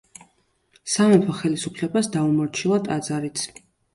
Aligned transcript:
სამეფო 0.93 1.35
ხელისუფლებას 1.41 2.11
დაუმორჩილა 2.17 2.79
ტაძარიც. 2.89 3.45